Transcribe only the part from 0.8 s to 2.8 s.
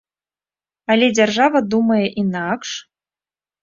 Але дзяржава думае інакш.